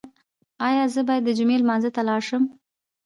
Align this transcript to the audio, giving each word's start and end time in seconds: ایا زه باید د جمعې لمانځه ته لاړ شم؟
ایا 0.67 0.83
زه 0.93 1.01
باید 1.07 1.23
د 1.25 1.29
جمعې 1.37 1.57
لمانځه 1.61 1.89
ته 1.95 2.01
لاړ 2.09 2.21
شم؟ 2.27 2.43